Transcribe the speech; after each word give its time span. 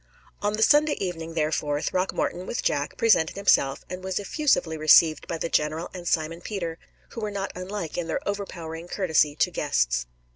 On 0.41 0.53
the 0.53 0.63
Sunday 0.63 0.93
evening, 0.97 1.35
therefore, 1.35 1.79
Throckmorton, 1.79 2.47
with 2.47 2.63
Jack, 2.63 2.97
presented 2.97 3.35
himself, 3.35 3.85
and 3.87 4.03
was 4.03 4.17
effusively 4.19 4.75
received 4.75 5.27
by 5.27 5.37
the 5.37 5.47
general 5.47 5.91
and 5.93 6.07
Simon 6.07 6.41
Peter, 6.41 6.79
who 7.09 7.21
were 7.21 7.29
not 7.29 7.51
unlike 7.55 7.99
in 7.99 8.07
their 8.07 8.27
overpowering 8.27 8.87
courtesy 8.87 9.35
to 9.35 9.51
guests. 9.51 10.07